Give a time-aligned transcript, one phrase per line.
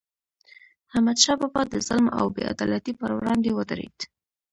[0.93, 3.97] احمد شاه بابا د ظلم او بې عدالتی پر وړاندې ودرید.